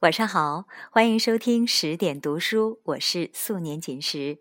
[0.00, 4.38] 晚上好，欢迎收听十点读书，我是素年锦时。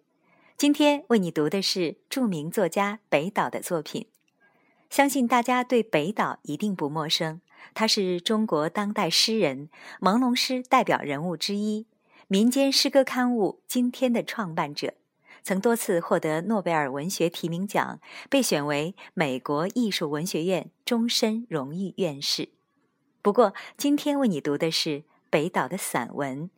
[0.55, 4.05] 今天为你读的是著名作家北岛的作品。
[4.91, 7.41] 相信大家对北岛一定不陌生，
[7.73, 11.87] 他是中国当代诗人、朦胧诗代表人物之一，
[12.27, 14.93] 民间诗歌刊物《今天》的创办者，
[15.41, 17.99] 曾多次获得诺贝尔文学提名奖，
[18.29, 22.49] 被选为美国艺术文学院终身荣誉院士。
[23.23, 25.05] 不过，今天为你读的是。
[25.29, 26.49] 北岛的散文，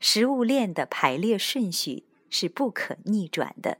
[0.00, 3.78] 食物链的排列顺序是不可逆转的。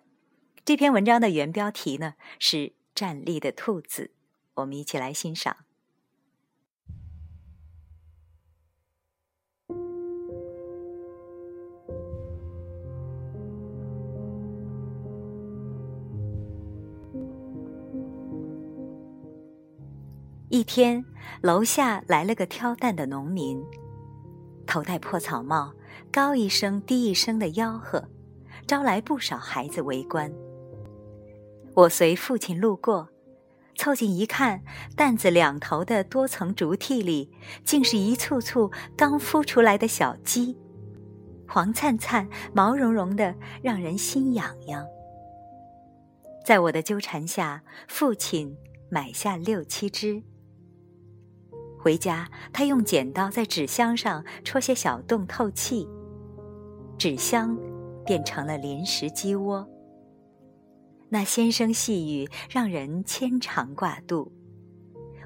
[0.64, 4.12] 这篇文章的原标题呢是“站立的兔子”，
[4.54, 5.56] 我们一起来欣赏。
[20.48, 21.04] 一天，
[21.40, 23.64] 楼下来了个挑担的农民。
[24.72, 25.74] 头戴破草帽，
[26.10, 28.08] 高一声低一声的吆喝，
[28.66, 30.32] 招来不少孩子围观。
[31.74, 33.06] 我随父亲路过，
[33.76, 34.62] 凑近一看，
[34.96, 37.30] 担子两头的多层竹屉里，
[37.62, 40.56] 竟是一簇簇刚孵出来的小鸡，
[41.46, 44.82] 黄灿灿、毛茸茸的，让人心痒痒。
[46.46, 48.56] 在我的纠缠下，父亲
[48.88, 50.22] 买下六七只。
[51.82, 55.88] 回家，他用剪刀在纸箱上戳些小洞透气，
[56.96, 57.58] 纸箱
[58.06, 59.68] 变成了临时鸡窝。
[61.08, 64.30] 那纤声细语让人牵肠挂肚。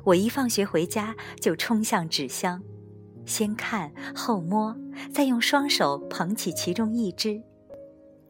[0.02, 2.62] 我一放学回家就冲向纸箱，
[3.26, 4.74] 先看后摸，
[5.12, 7.38] 再用双手捧起其中一只。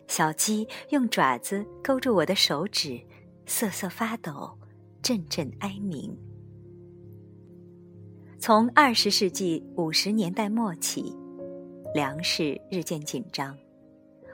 [0.08, 3.00] 小鸡用爪子勾住我的手指，
[3.46, 4.58] 瑟瑟发抖，
[5.00, 6.16] 阵阵哀鸣。
[8.38, 11.16] 从二十世纪五十年代末起，
[11.94, 13.56] 粮食日渐紧张。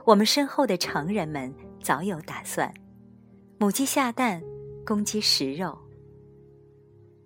[0.05, 2.73] 我们身后的成人们早有打算：
[3.59, 4.43] 母鸡下蛋，
[4.85, 5.79] 公鸡食肉。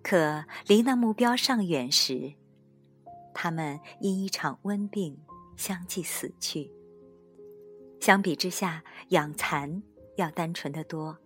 [0.03, 2.31] 可离那目标尚远时，
[3.33, 5.17] 他们因一场瘟病
[5.57, 6.71] 相继死去。
[7.99, 9.81] 相比之下，养蚕
[10.15, 11.17] 要单纯的多。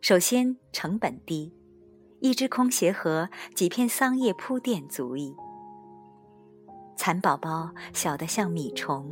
[0.00, 1.52] 首先，成本低。
[2.20, 5.34] 一只空鞋盒，几片桑叶铺垫足矣。
[6.96, 9.10] 蚕宝宝小得像米虫，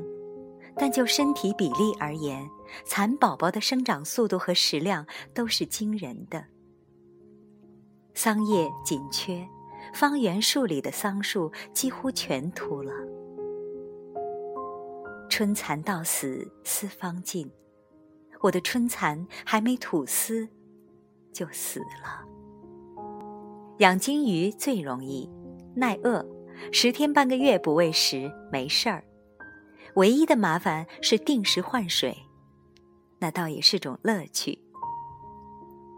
[0.77, 2.49] 但就身体比例而言，
[2.87, 6.47] 蚕宝宝的生长速度和食量都是惊人的。
[8.15, 9.47] 桑叶紧缺，
[9.93, 12.93] 方圆数里的桑树几乎全秃了。
[15.29, 17.51] 春蚕到死丝方尽，
[18.41, 20.49] 我的春蚕还没吐丝，
[21.33, 22.34] 就死了。
[23.79, 25.29] 养金鱼最容易，
[25.75, 26.25] 耐饿，
[26.71, 29.03] 十天半个月不喂食没事儿。
[29.97, 32.17] 唯一的麻烦是定时换水，
[33.19, 34.61] 那倒也是种乐趣。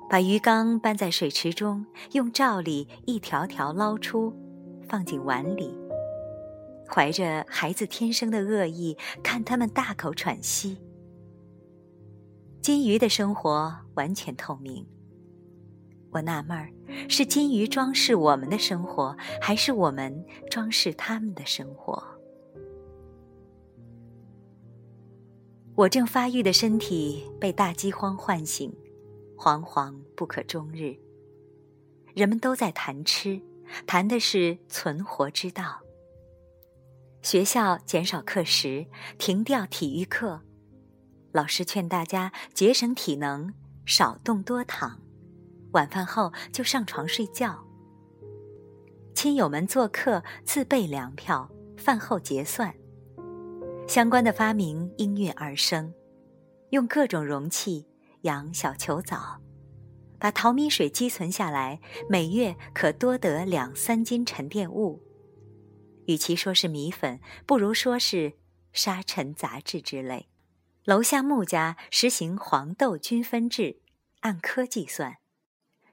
[0.09, 4.33] 把鱼缸搬在水池中，用罩里一条条捞出，
[4.89, 5.77] 放进碗里，
[6.89, 10.79] 怀着孩子天生的恶意，看他们大口喘息。
[12.63, 14.87] 金鱼的生活完全透明。
[16.17, 16.73] 我纳闷儿，
[17.11, 22.03] 是金鱼装饰我们的生活，还是我们装饰他们的生活？
[25.75, 28.75] 我正发育的身体被大饥荒唤醒，
[29.37, 30.97] 惶惶不可终日。
[32.15, 33.39] 人们都在谈吃，
[33.87, 35.83] 谈的是存活之道。
[37.21, 38.87] 学校减少课时，
[39.19, 40.41] 停掉体育课，
[41.33, 43.53] 老师劝大家节省体能，
[43.85, 44.99] 少动多躺。
[45.77, 47.63] 晚饭后就上床睡觉。
[49.15, 52.75] 亲友们做客自备粮票，饭后结算。
[53.87, 55.93] 相关的发明应运而生，
[56.71, 57.87] 用各种容器
[58.23, 59.41] 养小球藻，
[60.19, 65.03] 把淘米水积存下来，每月可多得两三斤沉淀物。
[66.07, 68.33] 与其说是米粉，不如说是
[68.73, 70.29] 沙尘杂质之类。
[70.85, 73.81] 楼下穆家实行黄豆均分制，
[74.21, 75.17] 按颗计算。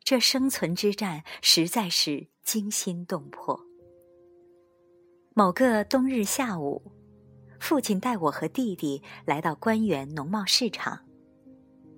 [0.04, 3.58] 这生存之战实在是惊心动魄。
[5.34, 6.92] 某个冬日下午，
[7.58, 11.00] 父亲带我和弟弟来到官园农贸市场，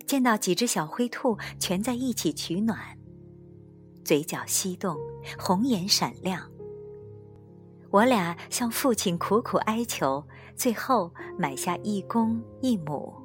[0.06, 2.80] 见到几只小灰兔蜷在一起取暖，
[4.04, 4.96] 嘴角翕动，
[5.40, 6.48] 红眼闪亮。
[7.90, 10.24] 我俩向父亲苦苦哀求，
[10.56, 13.25] 最后买下一公一母。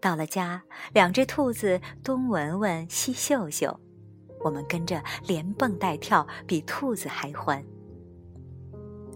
[0.00, 0.62] 到了家，
[0.92, 3.78] 两只兔子东闻闻西嗅嗅，
[4.42, 7.62] 我们跟着连蹦带跳，比兔子还欢。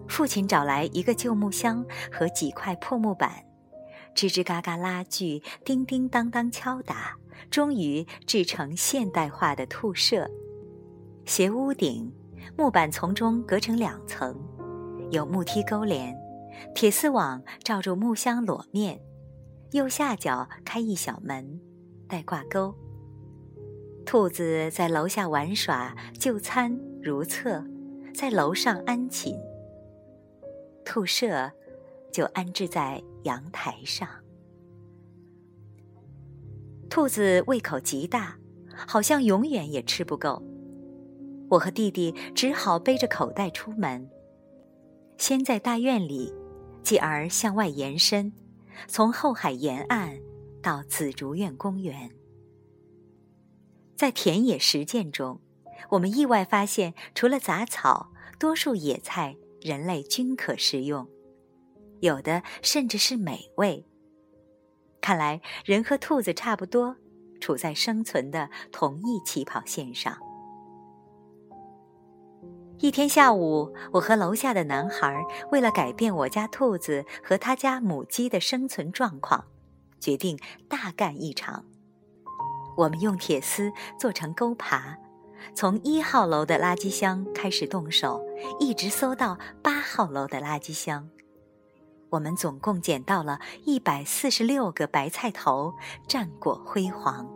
[0.07, 3.33] 父亲找来一个旧木箱和几块破木板，
[4.15, 7.17] 吱吱嘎嘎拉锯，叮叮当当敲打，
[7.51, 10.31] 终于制成现代化的兔舍。
[11.25, 12.13] 斜屋顶，
[12.59, 14.39] 木板从中隔成两层，
[15.11, 16.15] 有木梯勾连，
[16.75, 19.01] 铁丝网罩住木箱裸面，
[19.75, 21.61] 右下角开一小门，
[22.07, 22.73] 带挂钩。
[24.07, 27.61] 兔子在楼下玩耍、就餐、如厕，
[28.15, 29.35] 在楼上安寝。
[30.85, 31.51] 兔舍
[32.13, 34.09] 就安置在阳台上。
[36.89, 38.39] 兔子胃口极大，
[38.87, 40.41] 好像永远也吃不够。
[41.51, 44.09] 我和弟弟只好背着口袋出门，
[45.19, 46.33] 先在大院里，
[46.85, 48.33] 继而向外延伸，
[48.87, 50.19] 从后海沿岸
[50.63, 52.11] 到紫竹院公园。
[53.97, 55.41] 在田野实践中，
[55.91, 61.09] 我们意外发现，除了杂草，多数野菜人类均可食用，
[62.01, 63.87] 有的甚至是美味。
[65.01, 66.97] 看来，人和兔子差不多，
[67.41, 70.19] 处在生存的同一起跑线上。
[72.81, 79.45] 一天下午，我和楼下的男孩为了改变我家兔子和他家母鸡的生存状况，
[80.01, 80.39] 决定
[80.69, 81.65] 大干一场。
[82.77, 84.97] 我们用铁丝做成钩耙，
[85.55, 88.21] 从一号楼的垃圾箱开始动手，
[88.59, 91.09] 一直搜到八号楼的垃圾箱。
[92.11, 95.75] 我们总共捡到了一百四十六个白菜头，
[96.07, 97.27] 战果辉煌。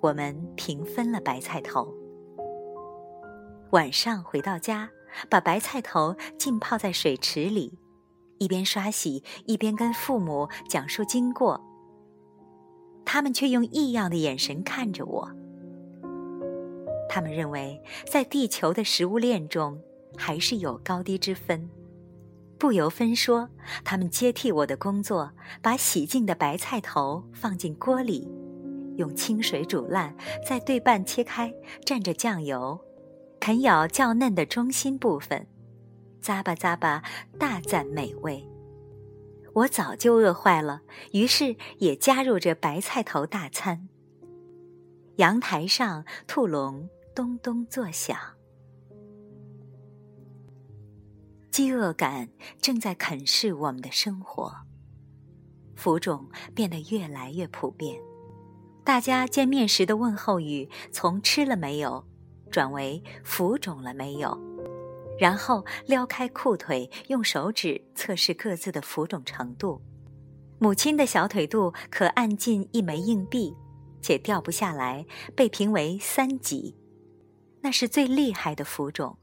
[0.00, 2.05] 我们平分了白菜头。
[3.70, 4.88] 晚上回到家，
[5.28, 7.78] 把白菜头浸泡在水池里，
[8.38, 11.60] 一边刷洗一边跟父母讲述经过。
[13.04, 15.30] 他们却用异样的眼神看着我。
[17.08, 19.80] 他们认为，在地球的食物链中，
[20.16, 21.68] 还是有高低之分。
[22.58, 23.48] 不由分说，
[23.84, 28.30] 他们接替我的工作，把洗净的白菜头放进锅里，
[28.96, 30.16] 用清水煮烂，
[30.46, 31.52] 再对半切开，
[31.84, 32.80] 蘸着酱油。
[33.40, 35.46] 啃咬较嫩的中心部分，
[36.22, 37.02] 咂吧咂吧，
[37.38, 38.48] 大赞美味。
[39.54, 43.88] 我早就饿坏了，于是也加入这白菜头大餐。
[45.16, 48.18] 阳台上，兔笼咚咚作响，
[51.50, 52.28] 饥饿感
[52.60, 54.52] 正在啃噬我们的生活。
[55.74, 57.98] 浮肿变得越来越普遍，
[58.84, 62.04] 大家见面时的问候语从“吃了没有”。
[62.56, 64.34] 转为浮肿了没有？
[65.18, 69.82] 然后撩开裤腿，用手指测试各自的浮肿程度。
[70.58, 73.54] 母亲的小腿肚可按进一枚硬币，
[74.00, 75.04] 且掉不下来，
[75.36, 76.74] 被评为三级，
[77.60, 79.18] 那是最厉害的浮肿。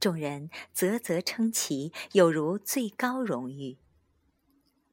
[0.00, 3.76] 众人啧啧称奇，有如最高荣誉。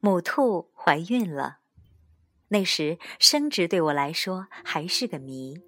[0.00, 1.60] 母兔怀孕了，
[2.48, 5.62] 那时生殖对我来说还是个谜。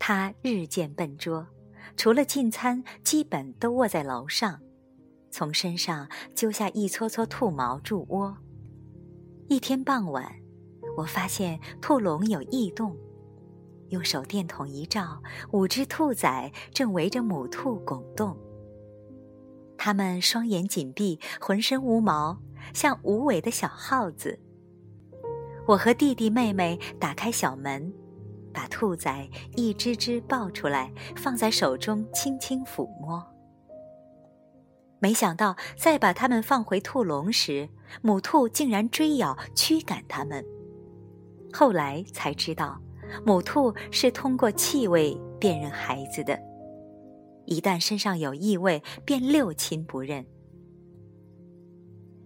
[0.00, 1.46] 他日渐笨拙，
[1.94, 4.58] 除了进餐，基本都卧在楼上，
[5.30, 8.34] 从身上揪下一撮撮兔毛筑窝。
[9.46, 10.34] 一天傍晚，
[10.96, 12.96] 我发现兔笼有异动，
[13.90, 18.34] 用手电筒一照，五只兔崽正围着母兔拱动。
[19.76, 22.40] 它们双眼紧闭，浑身无毛，
[22.72, 24.40] 像无尾的小耗子。
[25.66, 27.92] 我和弟弟妹妹打开小门。
[28.52, 33.24] 把兔崽一只只抱出来，放在手中轻轻抚摸。
[34.98, 37.68] 没想到，再把它们放回兔笼时，
[38.02, 40.44] 母兔竟然追咬驱赶它们。
[41.52, 42.80] 后来才知道，
[43.24, 46.38] 母兔是通过气味辨认孩子的，
[47.46, 50.26] 一旦身上有异味，便六亲不认。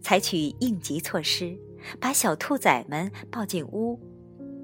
[0.02, 1.56] 采取应急措施，
[2.00, 3.98] 把小兔崽们抱进屋。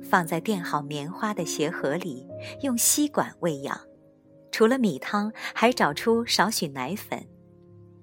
[0.03, 2.27] 放在垫好棉花的鞋盒里，
[2.63, 3.79] 用吸管喂养。
[4.51, 7.27] 除了米汤，还找出少许奶粉，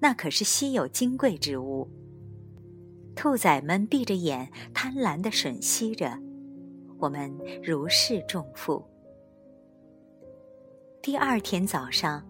[0.00, 1.88] 那可是稀有金贵之物。
[3.14, 6.18] 兔崽们闭着眼，贪婪地吮吸着，
[6.98, 8.84] 我们如释重负。
[11.02, 12.26] 第二天早上，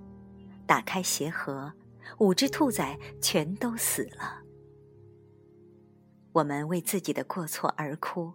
[0.66, 1.72] 打开鞋盒，
[2.18, 4.42] 五只兔崽全都死了。
[6.32, 8.32] 我们为自己的过错而哭。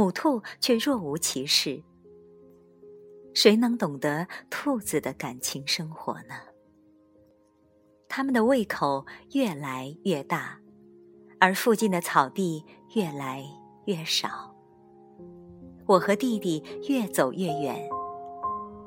[0.00, 1.82] 母兔却若无其事。
[3.34, 6.36] 谁能懂得兔子的感情生活呢？
[8.08, 10.58] 它们的胃口越来越大，
[11.38, 12.64] 而附近的草地
[12.94, 13.44] 越来
[13.84, 14.56] 越少。
[15.84, 17.86] 我和弟弟越走越远，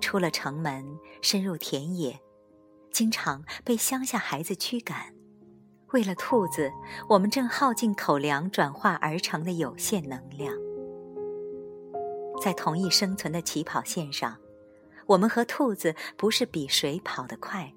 [0.01, 0.84] 出了城门，
[1.22, 2.20] 深入田野，
[2.91, 5.13] 经常被乡下孩子驱赶。
[5.91, 6.72] 为了兔子，
[7.08, 10.51] 我们正耗尽口粮转化而成的有限能量。
[12.43, 14.35] 在同一生存的起跑线上，
[15.07, 17.73] 我们和兔子不是比谁跑得快，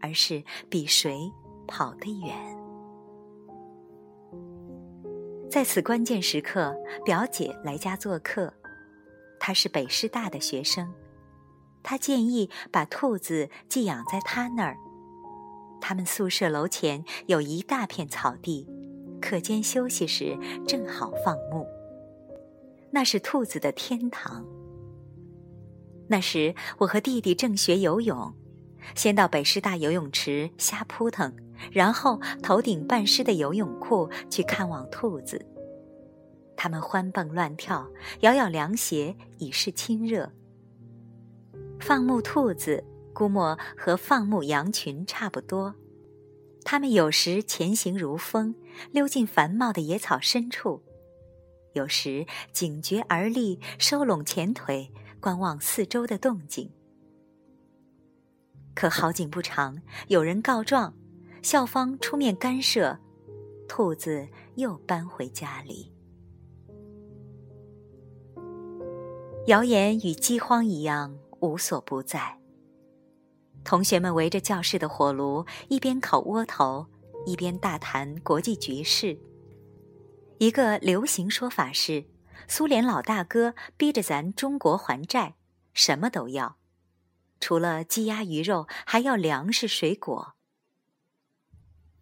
[0.00, 1.28] 而是比谁
[1.66, 2.36] 跑得远。
[5.50, 6.72] 在此关键时刻，
[7.04, 8.54] 表姐来家做客，
[9.40, 10.94] 她是北师大的学生，
[11.82, 14.76] 她建议把兔子寄养在她那儿。
[15.80, 18.68] 他们宿舍楼前有一大片草地，
[19.20, 21.66] 课间休息时正好放牧。
[22.90, 24.44] 那是兔子的天堂。
[26.08, 28.34] 那时我和弟弟正学游泳，
[28.94, 31.34] 先到北师大游泳池瞎扑腾，
[31.70, 35.44] 然后头顶半湿的游泳裤去看望兔子。
[36.56, 37.88] 它们欢蹦乱跳，
[38.20, 40.30] 咬咬凉鞋以示亲热。
[41.80, 42.84] 放牧兔子。
[43.12, 45.74] 估摸和放牧羊群差不多，
[46.64, 48.54] 它们有时前行如风，
[48.92, 50.80] 溜进繁茂的野草深处；
[51.72, 56.70] 有时警觉而立，收拢前腿，观望四周的动静。
[58.74, 60.94] 可好景不长，有人告状，
[61.42, 62.98] 校方出面干涉，
[63.68, 65.92] 兔子又搬回家里。
[69.46, 72.38] 谣言与饥荒一样，无所不在。
[73.62, 76.86] 同学们围着教室的火炉，一边烤窝头，
[77.26, 79.18] 一边大谈国际局势。
[80.40, 82.06] 一个流行说法是，
[82.48, 85.34] 苏联老大哥逼着咱中国还债，
[85.74, 86.56] 什么都要，
[87.38, 90.32] 除了鸡鸭鱼肉，还要粮食水果。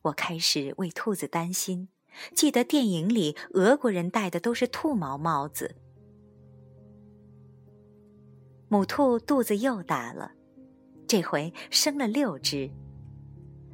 [0.03, 1.89] 我开始为兔子担心，
[2.33, 5.75] 记得电影里俄国人戴的都是兔毛帽子。
[8.69, 10.31] 母兔肚子又大了。
[11.09, 12.71] 这回生了六只，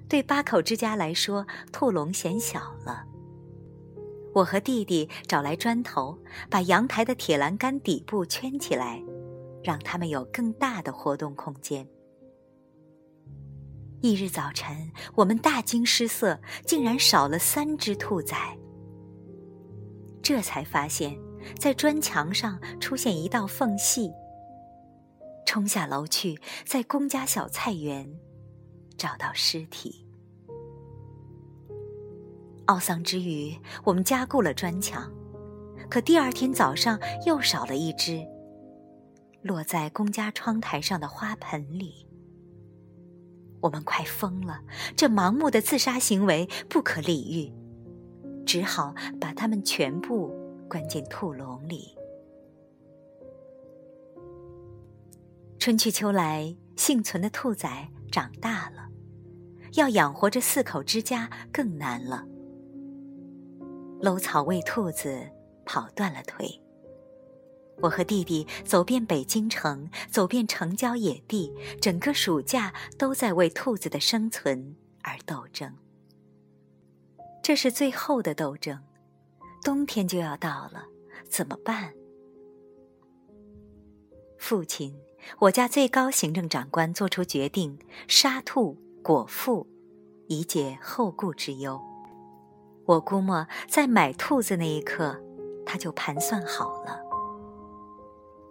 [0.08, 3.04] 对八口之家来说，兔笼显小了。
[4.34, 6.18] 我和弟弟找来砖头，
[6.50, 9.00] 把阳台的铁栏杆底部圈起来，
[9.62, 11.86] 让它们有更大的活动空间。
[14.02, 18.58] 一日早晨，我们大惊失色，竟然少了三只兔崽。
[20.20, 21.16] 这才发现，
[21.58, 24.10] 在砖墙上出现一道缝隙。
[25.46, 26.36] 冲下楼去，
[26.66, 28.18] 在公家小菜园
[28.98, 30.03] 找到尸体。
[32.66, 35.10] 懊丧之余，我们加固了砖墙，
[35.90, 38.26] 可第二天早上又少了一只，
[39.42, 42.06] 落在公家窗台上的花盆里。
[43.60, 44.60] 我们快疯了，
[44.96, 47.52] 这盲目的自杀行为不可理喻，
[48.44, 50.34] 只好把它们全部
[50.68, 51.96] 关进兔笼里。
[55.58, 58.88] 春去秋来，幸存的兔崽长大了，
[59.74, 62.26] 要养活这四口之家更难了。
[64.04, 65.26] 搂草喂兔子，
[65.64, 66.60] 跑断了腿。
[67.78, 75.74] 我和弟弟走遍北京城，走遍城郊野地，整个暑假都在为兔子的生存而斗争。
[77.42, 78.78] 这是最后的斗争，
[79.62, 80.84] 冬天就要到了，
[81.26, 81.94] 怎么办？
[84.36, 84.94] 父亲。
[85.38, 89.66] 我家最高行政长官做出决定，杀兔果腹，
[90.26, 91.80] 以解后顾之忧。
[92.86, 95.20] 我估摸，在买兔子那一刻，
[95.64, 97.00] 他就盘算好了。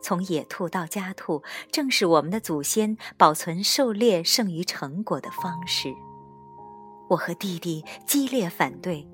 [0.01, 5.93] 从野兔到家兔，正是我们的祖先保存狩猎剩余成果的方式。
[7.09, 9.07] 我和弟弟激烈反对，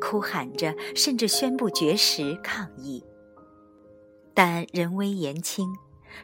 [0.00, 3.04] 哭喊着，甚至宣布绝食抗议。
[4.34, 5.68] 但人微言轻。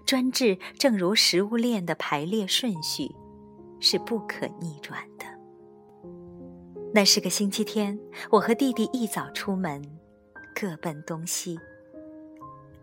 [0.06, 3.10] 专制正如食物链的排列顺序，
[3.80, 5.26] 是不可逆转的。
[6.92, 7.96] 那是个星期天，
[8.30, 9.80] 我和弟弟一早出门，
[10.54, 11.56] 各奔东西。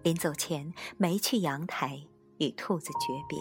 [0.01, 2.01] 临走前，没去阳台
[2.37, 3.37] 与兔子诀别。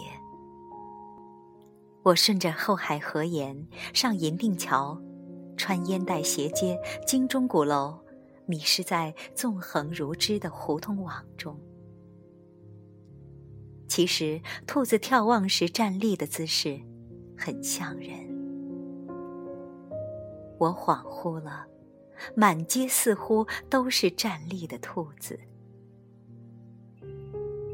[2.03, 5.01] 我顺着后海河沿上银锭桥，
[5.57, 8.01] 穿烟袋斜街，经钟鼓楼，
[8.45, 11.57] 迷失在纵横如织的胡同网中。
[13.87, 16.81] 其实，兔子眺望时站立的姿势，
[17.39, 18.26] 很像人。
[20.59, 21.67] 我恍惚了，
[22.35, 25.39] 满街似乎都是站立的兔子。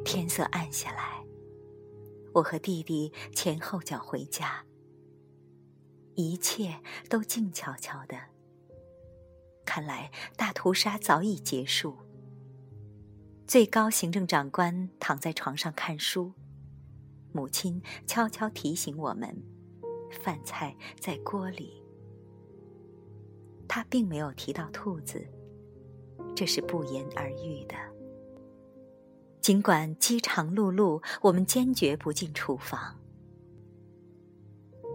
[0.04, 1.24] 天色暗下来，
[2.34, 4.64] 我和弟弟前后脚回家，
[6.14, 8.16] 一切都静悄悄的。
[9.64, 11.96] 看来大屠杀早已结束。
[13.46, 16.32] 最高行政长官躺在床上看书，
[17.32, 19.42] 母亲悄悄提醒我们：
[20.10, 21.81] 饭菜在锅里。
[23.74, 25.26] 他并没有提到兔子，
[26.36, 27.74] 这是不言而喻的。
[29.40, 33.00] 尽管饥肠辘辘，我们坚决不进厨房。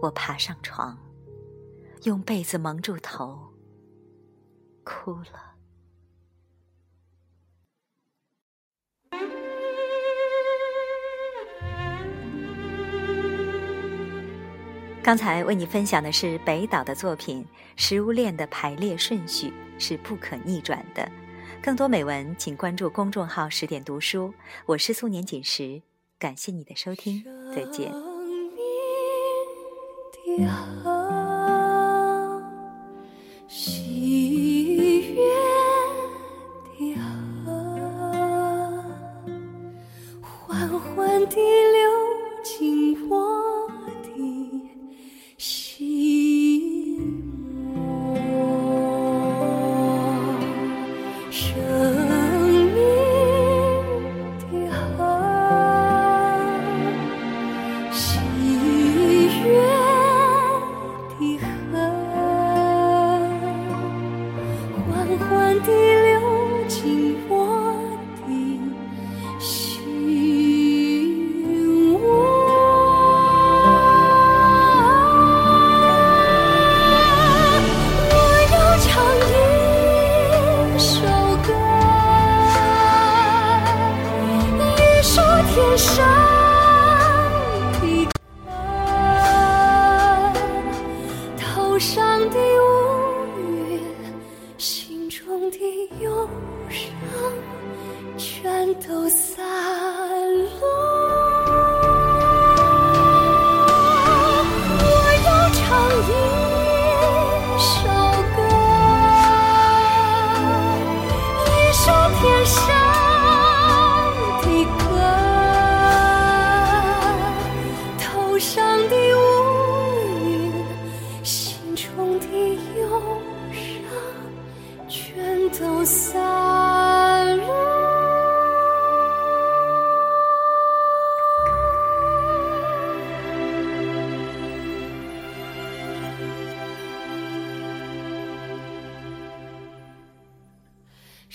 [0.00, 0.96] 我爬上床，
[2.04, 3.52] 用被子蒙住头，
[4.84, 5.57] 哭了。
[15.02, 17.42] 刚才为你分享的是北岛的作品
[17.76, 21.02] 《食物链的排列顺序是不可逆转的》。
[21.62, 24.34] 更多美文，请关注公众号“十点读书”。
[24.66, 25.80] 我是素年锦时，
[26.18, 27.24] 感谢你的收听，
[27.54, 27.90] 再见。
[27.90, 28.50] 明
[30.38, 30.46] 的。
[30.46, 30.90] 好。
[33.48, 35.22] 月的。
[40.20, 41.36] 缓缓的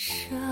[0.06, 0.43] 舍